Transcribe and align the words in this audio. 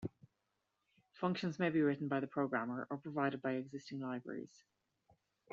Functions 1.11 1.59
may 1.59 1.69
be 1.69 1.79
written 1.83 2.07
by 2.07 2.19
the 2.19 2.25
programmer 2.25 2.87
or 2.89 2.97
provided 2.97 3.39
by 3.39 3.51
existing 3.51 3.99
libraries. 3.99 4.63